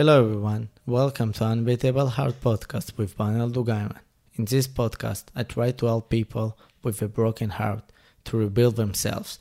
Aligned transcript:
Hello 0.00 0.24
everyone, 0.24 0.70
welcome 0.86 1.34
to 1.34 1.44
Unbeatable 1.44 2.08
Heart 2.08 2.40
Podcast 2.40 2.96
with 2.96 3.18
Panel 3.18 3.50
Dugaiman. 3.50 3.98
In 4.32 4.46
this 4.46 4.66
podcast, 4.66 5.24
I 5.36 5.42
try 5.42 5.72
to 5.72 5.84
help 5.84 6.08
people 6.08 6.56
with 6.82 7.02
a 7.02 7.06
broken 7.06 7.50
heart 7.50 7.82
to 8.24 8.38
rebuild 8.38 8.76
themselves 8.76 9.38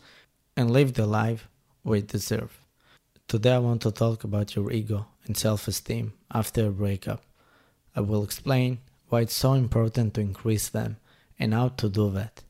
and 0.58 0.70
live 0.70 0.96
the 0.96 1.06
life 1.06 1.48
we 1.86 2.02
deserve. 2.02 2.60
Today 3.30 3.54
I 3.54 3.60
want 3.60 3.84
to 3.84 3.92
talk 3.92 4.26
about 4.26 4.54
your 4.54 4.70
ego 4.70 5.06
and 5.26 5.38
self-esteem 5.38 6.12
after 6.30 6.68
a 6.68 6.72
breakup. 6.72 7.22
I 7.96 8.02
will 8.02 8.26
explain 8.26 8.80
why 9.08 9.22
it's 9.22 9.36
so 9.36 9.54
important 9.54 10.16
to 10.16 10.20
increase 10.20 10.68
them 10.68 10.98
and 11.40 11.54
how 11.54 11.70
to 11.70 11.88
do 11.88 12.10
that. 12.10 12.44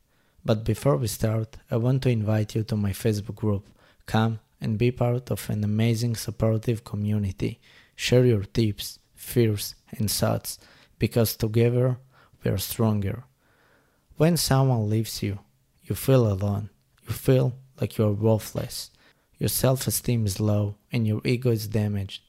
But 0.44 0.64
before 0.64 0.96
we 0.96 1.06
start, 1.06 1.58
I 1.70 1.76
want 1.76 2.02
to 2.02 2.10
invite 2.10 2.56
you 2.56 2.64
to 2.64 2.74
my 2.74 2.90
Facebook 2.90 3.36
group. 3.36 3.68
Come 4.06 4.40
and 4.60 4.78
be 4.78 4.90
part 4.90 5.30
of 5.30 5.48
an 5.48 5.62
amazing 5.62 6.16
supportive 6.16 6.82
community. 6.82 7.60
Share 8.00 8.24
your 8.24 8.44
tips, 8.44 8.98
fears, 9.14 9.74
and 9.90 10.10
thoughts 10.10 10.58
because 10.98 11.36
together 11.36 11.98
we 12.42 12.50
are 12.50 12.56
stronger. 12.56 13.24
When 14.16 14.38
someone 14.38 14.88
leaves 14.88 15.22
you, 15.22 15.40
you 15.84 15.94
feel 15.94 16.26
alone. 16.26 16.70
You 17.06 17.12
feel 17.12 17.52
like 17.78 17.98
you 17.98 18.06
are 18.06 18.12
worthless. 18.12 18.90
Your 19.38 19.50
self 19.50 19.86
esteem 19.86 20.24
is 20.24 20.40
low 20.40 20.76
and 20.90 21.06
your 21.06 21.20
ego 21.26 21.50
is 21.50 21.68
damaged. 21.68 22.22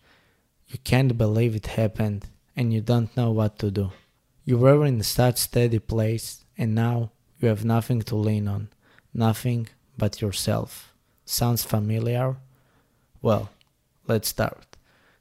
You 0.68 0.78
can't 0.84 1.18
believe 1.18 1.56
it 1.56 1.68
happened 1.68 2.26
and 2.54 2.74
you 2.74 2.82
don't 2.82 3.16
know 3.16 3.32
what 3.32 3.58
to 3.60 3.72
do. 3.72 3.92
You 4.44 4.58
were 4.58 4.86
in 4.86 5.02
such 5.04 5.38
steady 5.38 5.80
place 5.80 6.44
and 6.58 6.76
now 6.76 7.12
you 7.40 7.48
have 7.48 7.64
nothing 7.64 8.02
to 8.02 8.16
lean 8.18 8.50
on, 8.50 8.68
nothing 9.14 9.70
but 9.98 10.20
yourself. 10.20 10.94
Sounds 11.24 11.64
familiar? 11.64 12.36
Well, 13.22 13.52
let's 14.06 14.28
start. 14.28 14.72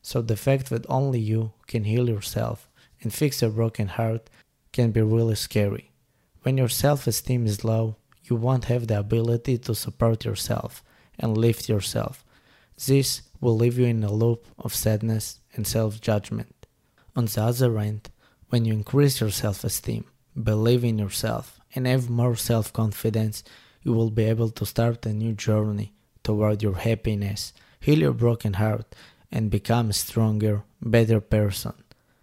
So, 0.02 0.22
the 0.22 0.36
fact 0.36 0.70
that 0.70 0.86
only 0.88 1.20
you 1.20 1.52
can 1.66 1.84
heal 1.84 2.08
yourself 2.08 2.68
and 3.02 3.12
fix 3.12 3.42
your 3.42 3.50
broken 3.50 3.88
heart 3.88 4.30
can 4.72 4.90
be 4.92 5.02
really 5.02 5.34
scary. 5.34 5.90
When 6.42 6.56
your 6.56 6.68
self 6.68 7.06
esteem 7.06 7.46
is 7.46 7.64
low, 7.64 7.96
you 8.24 8.36
won't 8.36 8.66
have 8.66 8.86
the 8.86 8.98
ability 8.98 9.58
to 9.58 9.74
support 9.74 10.24
yourself 10.24 10.82
and 11.18 11.36
lift 11.36 11.68
yourself. 11.68 12.24
This 12.86 13.22
will 13.40 13.56
leave 13.56 13.78
you 13.78 13.86
in 13.86 14.02
a 14.04 14.12
loop 14.12 14.46
of 14.58 14.74
sadness 14.74 15.40
and 15.54 15.66
self 15.66 16.00
judgment. 16.00 16.66
On 17.14 17.26
the 17.26 17.42
other 17.42 17.78
hand, 17.78 18.10
when 18.48 18.64
you 18.64 18.72
increase 18.72 19.20
your 19.20 19.30
self 19.30 19.64
esteem, 19.64 20.04
believe 20.40 20.84
in 20.84 20.98
yourself, 20.98 21.60
and 21.74 21.86
have 21.86 22.08
more 22.08 22.36
self 22.36 22.72
confidence, 22.72 23.44
you 23.82 23.92
will 23.92 24.10
be 24.10 24.24
able 24.24 24.50
to 24.50 24.66
start 24.66 25.04
a 25.06 25.12
new 25.12 25.32
journey 25.32 25.92
toward 26.22 26.62
your 26.62 26.76
happiness, 26.76 27.52
heal 27.80 27.98
your 27.98 28.12
broken 28.12 28.54
heart, 28.54 28.94
and 29.32 29.50
become 29.50 29.90
a 29.90 29.94
stronger, 29.94 30.62
better 30.82 31.20
person. 31.20 31.74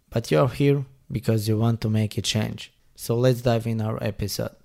But 0.09 0.31
you're 0.31 0.49
here 0.49 0.85
because 1.11 1.47
you 1.47 1.57
want 1.57 1.81
to 1.81 1.89
make 1.89 2.17
a 2.17 2.21
change. 2.21 2.73
So 2.95 3.15
let's 3.15 3.41
dive 3.41 3.67
in 3.67 3.81
our 3.81 4.01
episode. 4.03 4.55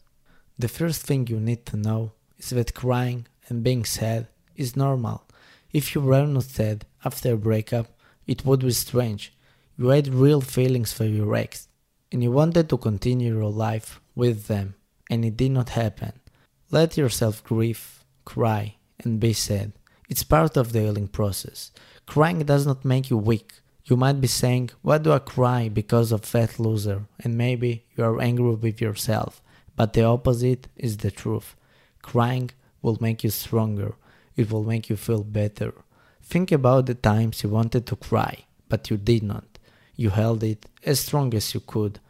The 0.58 0.68
first 0.68 1.02
thing 1.02 1.26
you 1.26 1.40
need 1.40 1.66
to 1.66 1.76
know 1.76 2.12
is 2.38 2.50
that 2.50 2.74
crying 2.74 3.26
and 3.48 3.62
being 3.62 3.84
sad 3.84 4.26
is 4.56 4.76
normal. 4.76 5.24
If 5.72 5.94
you 5.94 6.00
were 6.00 6.26
not 6.26 6.44
sad 6.44 6.86
after 7.04 7.32
a 7.32 7.36
breakup, 7.36 7.88
it 8.26 8.44
would 8.44 8.60
be 8.60 8.72
strange. 8.72 9.32
You 9.78 9.88
had 9.88 10.08
real 10.08 10.40
feelings 10.40 10.92
for 10.92 11.04
your 11.04 11.34
ex, 11.34 11.68
and 12.10 12.22
you 12.22 12.30
wanted 12.30 12.68
to 12.68 12.76
continue 12.76 13.34
your 13.34 13.50
life 13.50 14.00
with 14.14 14.46
them, 14.46 14.74
and 15.10 15.24
it 15.24 15.36
did 15.36 15.50
not 15.50 15.70
happen. 15.70 16.12
Let 16.70 16.96
yourself 16.96 17.42
grieve, 17.42 18.04
cry, 18.24 18.76
and 19.02 19.18
be 19.18 19.32
sad. 19.32 19.72
It's 20.08 20.22
part 20.22 20.56
of 20.56 20.72
the 20.72 20.80
healing 20.80 21.08
process. 21.08 21.70
Crying 22.06 22.40
does 22.40 22.66
not 22.66 22.84
make 22.84 23.10
you 23.10 23.16
weak. 23.16 23.52
You 23.84 23.96
might 23.96 24.20
be 24.20 24.28
saying, 24.28 24.70
Why 24.82 24.98
do 24.98 25.12
I 25.12 25.18
cry 25.18 25.68
because 25.68 26.12
of 26.12 26.30
that 26.32 26.58
loser? 26.58 27.06
And 27.20 27.36
maybe 27.36 27.84
you 27.96 28.04
are 28.04 28.20
angry 28.20 28.54
with 28.54 28.80
yourself. 28.80 29.42
But 29.76 29.92
the 29.92 30.04
opposite 30.04 30.68
is 30.76 30.98
the 30.98 31.10
truth. 31.10 31.56
Crying 32.02 32.50
will 32.82 32.98
make 33.00 33.24
you 33.24 33.30
stronger. 33.30 33.94
It 34.36 34.50
will 34.50 34.64
make 34.64 34.88
you 34.90 34.96
feel 34.96 35.22
better. 35.22 35.72
Think 36.22 36.52
about 36.52 36.86
the 36.86 36.94
times 36.94 37.42
you 37.42 37.50
wanted 37.50 37.86
to 37.86 37.96
cry, 37.96 38.44
but 38.68 38.90
you 38.90 38.96
did 38.96 39.22
not. 39.22 39.44
You 39.96 40.10
held 40.10 40.42
it 40.42 40.66
as 40.84 41.00
strong 41.00 41.34
as 41.34 41.54
you 41.54 41.60
could. 41.60 42.00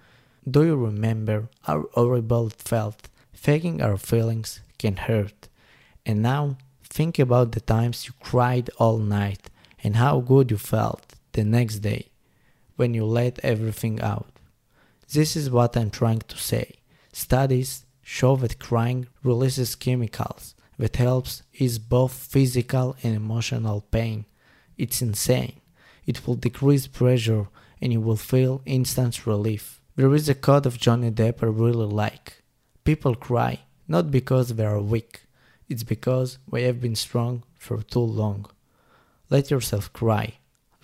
Do 0.49 0.65
you 0.65 0.77
remember 0.77 1.49
how 1.63 1.87
horrible 1.95 2.49
it 2.49 2.55
felt? 2.55 3.09
Faking 3.33 3.83
our 3.83 3.97
feelings 3.97 4.61
can 4.79 4.97
hurt. 4.97 5.49
And 6.07 6.23
now 6.23 6.57
think 6.93 7.19
about 7.19 7.53
the 7.53 7.61
times 7.61 8.07
you 8.07 8.13
cried 8.21 8.69
all 8.79 8.99
night 8.99 9.49
and 9.83 9.97
how 9.97 10.21
good 10.21 10.51
you 10.51 10.59
felt 10.59 11.15
the 11.33 11.43
next 11.43 11.79
day 11.79 12.11
when 12.77 12.93
you 12.93 13.05
let 13.05 13.39
everything 13.43 14.01
out. 14.01 14.33
This 15.13 15.35
is 15.35 15.51
what 15.51 15.77
I'm 15.77 15.91
trying 15.91 16.23
to 16.29 16.37
say. 16.37 16.67
Studies 17.13 17.87
show 18.03 18.37
that 18.37 18.59
crying 18.59 19.07
releases 19.23 19.75
chemicals 19.75 20.55
that 20.79 20.97
helps 20.97 21.43
ease 21.55 21.79
both 21.79 22.13
physical 22.13 22.97
and 23.03 23.15
emotional 23.15 23.81
pain. 23.91 24.27
It's 24.77 25.01
insane. 25.01 25.61
It 26.07 26.27
will 26.27 26.35
decrease 26.35 26.87
pressure 26.87 27.47
and 27.81 27.93
you 27.93 28.01
will 28.01 28.17
feel 28.17 28.63
instant 28.67 29.27
relief. 29.27 29.81
There 29.97 30.15
is 30.15 30.29
a 30.29 30.35
quote 30.35 30.67
of 30.67 30.79
Johnny 30.79 31.11
Depp 31.11 31.43
I 31.43 31.47
really 31.47 31.87
like. 31.87 32.43
People 32.85 33.15
cry 33.15 33.61
not 33.89 34.11
because 34.11 34.49
they 34.49 34.65
are 34.65 34.81
weak, 34.81 35.23
it's 35.69 35.83
because 35.83 36.39
we 36.51 36.63
have 36.63 36.81
been 36.81 36.95
strong 36.97 37.45
for 37.59 37.83
too 37.83 38.01
long. 38.01 38.47
Let 39.31 39.51
yourself 39.51 39.93
cry. 39.93 40.35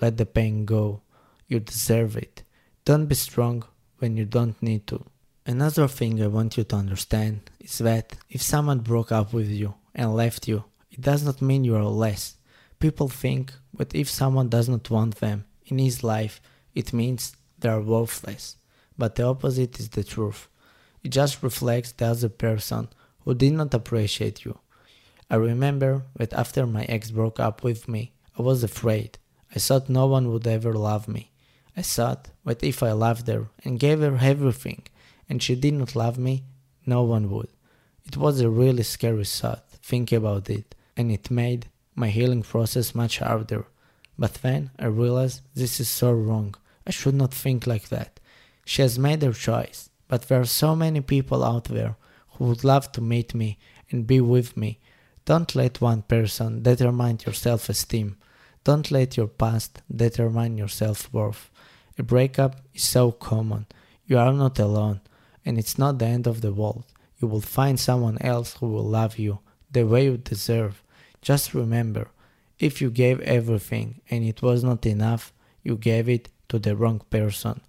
Let 0.00 0.16
the 0.16 0.26
pain 0.26 0.64
go. 0.64 1.02
You 1.46 1.60
deserve 1.60 2.16
it. 2.16 2.42
Don't 2.84 3.06
be 3.06 3.14
strong 3.14 3.64
when 3.98 4.16
you 4.16 4.24
don't 4.24 4.60
need 4.62 4.86
to. 4.86 5.04
Another 5.44 5.88
thing 5.88 6.22
I 6.22 6.26
want 6.26 6.56
you 6.56 6.64
to 6.64 6.76
understand 6.76 7.50
is 7.58 7.78
that 7.78 8.16
if 8.28 8.42
someone 8.42 8.80
broke 8.80 9.10
up 9.10 9.32
with 9.32 9.48
you 9.48 9.74
and 9.94 10.14
left 10.14 10.46
you, 10.46 10.64
it 10.90 11.00
does 11.00 11.24
not 11.24 11.42
mean 11.42 11.64
you 11.64 11.76
are 11.76 11.84
less. 11.84 12.36
People 12.78 13.08
think 13.08 13.52
that 13.74 13.94
if 13.94 14.08
someone 14.08 14.48
does 14.48 14.68
not 14.68 14.88
want 14.90 15.16
them 15.16 15.44
in 15.66 15.78
his 15.78 16.04
life, 16.04 16.40
it 16.74 16.92
means 16.92 17.34
they 17.58 17.68
are 17.68 17.80
worthless. 17.80 18.56
But 18.96 19.14
the 19.14 19.24
opposite 19.24 19.78
is 19.80 19.88
the 19.88 20.04
truth. 20.04 20.48
It 21.02 21.08
just 21.08 21.42
reflects 21.42 21.92
the 21.92 22.06
other 22.06 22.28
person 22.28 22.88
who 23.20 23.34
did 23.34 23.52
not 23.52 23.74
appreciate 23.74 24.44
you. 24.44 24.58
I 25.30 25.36
remember 25.36 26.04
that 26.16 26.32
after 26.32 26.66
my 26.66 26.84
ex 26.84 27.10
broke 27.10 27.38
up 27.38 27.62
with 27.62 27.88
me, 27.88 28.12
I 28.38 28.42
was 28.42 28.62
afraid. 28.62 29.18
I 29.54 29.58
thought 29.58 29.88
no 29.88 30.06
one 30.06 30.32
would 30.32 30.46
ever 30.46 30.72
love 30.72 31.08
me. 31.08 31.30
I 31.76 31.82
thought 31.82 32.30
that 32.44 32.62
if 32.62 32.82
I 32.82 32.92
loved 32.92 33.28
her 33.28 33.48
and 33.64 33.78
gave 33.78 34.00
her 34.00 34.18
everything 34.20 34.82
and 35.28 35.42
she 35.42 35.54
did 35.54 35.74
not 35.74 35.94
love 35.94 36.18
me, 36.18 36.44
no 36.86 37.02
one 37.02 37.30
would. 37.30 37.48
It 38.06 38.16
was 38.16 38.40
a 38.40 38.48
really 38.48 38.82
scary 38.82 39.24
thought, 39.24 39.64
think 39.82 40.10
about 40.12 40.48
it, 40.48 40.74
and 40.96 41.12
it 41.12 41.30
made 41.30 41.68
my 41.94 42.08
healing 42.08 42.42
process 42.42 42.94
much 42.94 43.18
harder. 43.18 43.66
But 44.18 44.34
then 44.34 44.70
I 44.78 44.86
realized 44.86 45.42
this 45.54 45.78
is 45.78 45.90
so 45.90 46.12
wrong. 46.12 46.54
I 46.86 46.90
should 46.90 47.14
not 47.14 47.34
think 47.34 47.66
like 47.66 47.90
that. 47.90 48.18
She 48.64 48.80
has 48.82 48.98
made 48.98 49.22
her 49.22 49.32
choice, 49.32 49.90
but 50.08 50.22
there 50.22 50.40
are 50.40 50.46
so 50.46 50.74
many 50.74 51.02
people 51.02 51.44
out 51.44 51.64
there 51.64 51.96
who 52.32 52.46
would 52.46 52.64
love 52.64 52.90
to 52.92 53.00
meet 53.02 53.34
me 53.34 53.58
and 53.90 54.06
be 54.06 54.20
with 54.20 54.56
me. 54.56 54.80
Don't 55.28 55.54
let 55.54 55.82
one 55.82 56.00
person 56.00 56.62
determine 56.62 57.18
your 57.26 57.34
self 57.34 57.68
esteem. 57.68 58.16
Don't 58.64 58.90
let 58.90 59.18
your 59.18 59.26
past 59.26 59.82
determine 59.94 60.56
your 60.56 60.68
self 60.68 61.12
worth. 61.12 61.50
A 61.98 62.02
breakup 62.02 62.62
is 62.72 62.84
so 62.84 63.12
common. 63.12 63.66
You 64.06 64.16
are 64.16 64.32
not 64.32 64.58
alone, 64.58 65.02
and 65.44 65.58
it's 65.58 65.76
not 65.76 65.98
the 65.98 66.06
end 66.06 66.26
of 66.26 66.40
the 66.40 66.54
world. 66.54 66.86
You 67.18 67.28
will 67.28 67.42
find 67.42 67.78
someone 67.78 68.16
else 68.22 68.54
who 68.54 68.68
will 68.68 68.88
love 68.88 69.18
you 69.18 69.40
the 69.70 69.86
way 69.86 70.06
you 70.06 70.16
deserve. 70.16 70.82
Just 71.20 71.52
remember 71.52 72.08
if 72.58 72.80
you 72.80 72.90
gave 72.90 73.20
everything 73.20 74.00
and 74.08 74.24
it 74.24 74.40
was 74.40 74.64
not 74.64 74.86
enough, 74.86 75.34
you 75.62 75.76
gave 75.76 76.08
it 76.08 76.30
to 76.48 76.58
the 76.58 76.74
wrong 76.74 77.02
person. 77.10 77.60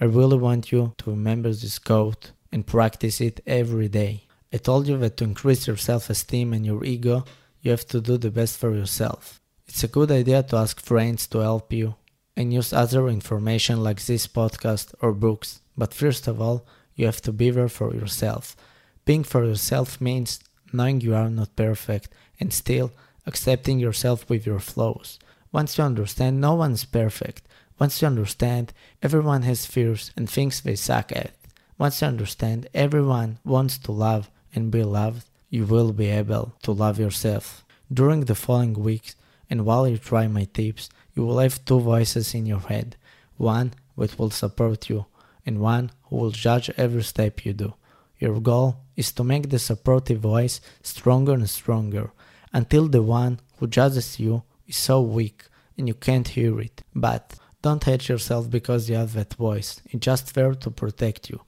I 0.00 0.04
really 0.04 0.38
want 0.38 0.70
you 0.70 0.94
to 0.98 1.10
remember 1.10 1.48
this 1.48 1.80
quote 1.80 2.30
and 2.52 2.64
practice 2.64 3.20
it 3.20 3.40
every 3.48 3.88
day. 3.88 4.28
I 4.52 4.56
told 4.56 4.88
you 4.88 4.98
that 4.98 5.16
to 5.18 5.24
increase 5.24 5.68
your 5.68 5.76
self 5.76 6.10
esteem 6.10 6.52
and 6.52 6.66
your 6.66 6.84
ego, 6.84 7.24
you 7.62 7.70
have 7.70 7.86
to 7.86 8.00
do 8.00 8.18
the 8.18 8.32
best 8.32 8.58
for 8.58 8.74
yourself. 8.74 9.40
It's 9.68 9.84
a 9.84 9.88
good 9.88 10.10
idea 10.10 10.42
to 10.42 10.56
ask 10.56 10.80
friends 10.80 11.28
to 11.28 11.38
help 11.38 11.72
you 11.72 11.94
and 12.36 12.52
use 12.52 12.72
other 12.72 13.06
information 13.06 13.84
like 13.84 14.04
this 14.04 14.26
podcast 14.26 14.92
or 15.00 15.12
books, 15.12 15.60
but 15.76 15.94
first 15.94 16.26
of 16.26 16.40
all, 16.40 16.66
you 16.96 17.06
have 17.06 17.20
to 17.22 17.32
be 17.32 17.50
there 17.50 17.68
for 17.68 17.94
yourself. 17.94 18.56
Being 19.04 19.22
for 19.22 19.44
yourself 19.44 20.00
means 20.00 20.40
knowing 20.72 21.00
you 21.00 21.14
are 21.14 21.30
not 21.30 21.54
perfect 21.54 22.08
and 22.40 22.52
still 22.52 22.90
accepting 23.26 23.78
yourself 23.78 24.28
with 24.28 24.46
your 24.46 24.58
flaws. 24.58 25.20
Once 25.52 25.78
you 25.78 25.84
understand 25.84 26.40
no 26.40 26.54
one 26.54 26.72
is 26.72 26.84
perfect, 26.84 27.46
once 27.78 28.02
you 28.02 28.08
understand 28.08 28.72
everyone 29.00 29.42
has 29.42 29.64
fears 29.64 30.10
and 30.16 30.28
things 30.28 30.60
they 30.60 30.74
suck 30.74 31.12
at, 31.12 31.34
once 31.78 32.02
you 32.02 32.08
understand 32.08 32.68
everyone 32.74 33.38
wants 33.44 33.78
to 33.78 33.92
love 33.92 34.28
and 34.54 34.70
be 34.70 34.82
loved, 34.82 35.26
you 35.48 35.64
will 35.64 35.92
be 35.92 36.06
able 36.06 36.54
to 36.62 36.72
love 36.72 36.98
yourself. 36.98 37.64
During 37.92 38.24
the 38.24 38.34
following 38.34 38.74
weeks, 38.74 39.16
and 39.48 39.64
while 39.64 39.88
you 39.88 39.98
try 39.98 40.28
my 40.28 40.44
tips, 40.44 40.88
you 41.14 41.24
will 41.24 41.38
have 41.38 41.64
two 41.64 41.80
voices 41.80 42.34
in 42.34 42.46
your 42.46 42.60
head 42.60 42.96
one 43.36 43.72
which 43.94 44.18
will 44.18 44.30
support 44.30 44.88
you, 44.88 45.06
and 45.44 45.60
one 45.60 45.90
who 46.04 46.16
will 46.16 46.30
judge 46.30 46.70
every 46.76 47.02
step 47.02 47.44
you 47.44 47.52
do. 47.52 47.74
Your 48.18 48.38
goal 48.40 48.76
is 48.96 49.12
to 49.12 49.24
make 49.24 49.48
the 49.48 49.58
supportive 49.58 50.20
voice 50.20 50.60
stronger 50.82 51.32
and 51.32 51.48
stronger 51.48 52.12
until 52.52 52.86
the 52.88 53.02
one 53.02 53.40
who 53.56 53.66
judges 53.66 54.20
you 54.20 54.42
is 54.66 54.76
so 54.76 55.00
weak 55.00 55.44
and 55.76 55.88
you 55.88 55.94
can't 55.94 56.28
hear 56.28 56.60
it. 56.60 56.82
But 56.94 57.34
don't 57.62 57.82
hate 57.82 58.08
yourself 58.08 58.50
because 58.50 58.88
you 58.88 58.96
have 58.96 59.14
that 59.14 59.34
voice, 59.34 59.80
it's 59.86 60.04
just 60.04 60.34
there 60.34 60.54
to 60.54 60.70
protect 60.70 61.30
you. 61.30 61.40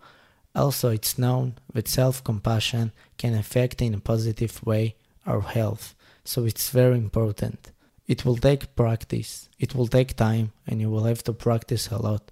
Also, 0.55 0.91
it's 0.91 1.19
known 1.19 1.55
that 1.73 1.89
self 1.89 2.23
compassion 2.23 2.93
can 3.17 3.35
affect 3.35 3.81
in 3.81 3.95
a 3.95 4.01
positive 4.01 4.65
way 4.67 4.95
our 5.27 5.41
health, 5.41 5.95
so 6.25 6.45
it's 6.45 6.71
very 6.71 6.99
important. 6.99 7.71
It 8.07 8.25
will 8.25 8.37
take 8.37 8.75
practice, 8.77 9.49
it 9.59 9.75
will 9.75 9.87
take 9.87 10.17
time, 10.17 10.53
and 10.67 10.81
you 10.81 10.91
will 10.91 11.05
have 11.05 11.23
to 11.25 11.33
practice 11.33 11.89
a 11.89 12.03
lot, 12.03 12.31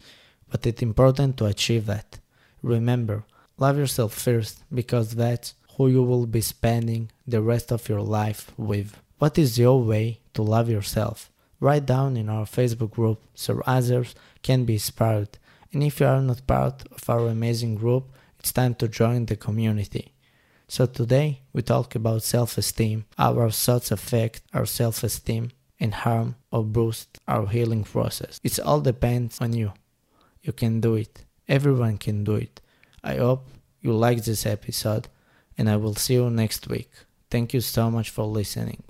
but 0.50 0.66
it's 0.66 0.82
important 0.82 1.36
to 1.38 1.46
achieve 1.46 1.86
that. 1.86 2.18
Remember, 2.62 3.24
love 3.56 3.78
yourself 3.78 4.12
first 4.12 4.64
because 4.74 5.14
that's 5.14 5.54
who 5.76 5.88
you 5.88 6.02
will 6.02 6.26
be 6.26 6.42
spending 6.42 7.10
the 7.26 7.40
rest 7.40 7.72
of 7.72 7.88
your 7.88 8.02
life 8.02 8.52
with. 8.58 9.00
What 9.18 9.38
is 9.38 9.58
your 9.58 9.82
way 9.82 10.20
to 10.34 10.42
love 10.42 10.68
yourself? 10.68 11.30
Write 11.60 11.86
down 11.86 12.16
in 12.16 12.28
our 12.28 12.44
Facebook 12.44 12.90
group 12.90 13.22
so 13.34 13.62
others 13.66 14.14
can 14.42 14.64
be 14.64 14.74
inspired. 14.74 15.38
And 15.72 15.82
if 15.82 16.00
you 16.00 16.06
are 16.06 16.20
not 16.20 16.46
part 16.46 16.82
of 16.90 17.08
our 17.08 17.28
amazing 17.28 17.76
group, 17.76 18.12
it's 18.38 18.52
time 18.52 18.74
to 18.76 18.88
join 18.88 19.26
the 19.26 19.36
community. 19.36 20.14
So 20.68 20.86
today 20.86 21.42
we 21.52 21.62
talk 21.62 21.94
about 21.94 22.22
self-esteem, 22.22 23.04
how 23.18 23.38
our 23.38 23.50
thoughts 23.50 23.90
affect 23.90 24.42
our 24.54 24.66
self-esteem 24.66 25.50
and 25.78 25.94
harm 25.94 26.36
or 26.52 26.64
boost 26.64 27.18
our 27.26 27.46
healing 27.46 27.84
process. 27.84 28.40
It 28.44 28.58
all 28.60 28.80
depends 28.80 29.40
on 29.40 29.52
you. 29.52 29.72
You 30.42 30.52
can 30.52 30.80
do 30.80 30.94
it. 30.94 31.24
Everyone 31.48 31.98
can 31.98 32.24
do 32.24 32.36
it. 32.36 32.60
I 33.02 33.16
hope 33.16 33.48
you 33.80 33.92
like 33.92 34.24
this 34.24 34.46
episode 34.46 35.08
and 35.58 35.68
I 35.68 35.76
will 35.76 35.94
see 35.94 36.14
you 36.14 36.30
next 36.30 36.68
week. 36.68 36.90
Thank 37.30 37.54
you 37.54 37.60
so 37.60 37.90
much 37.90 38.10
for 38.10 38.24
listening. 38.24 38.82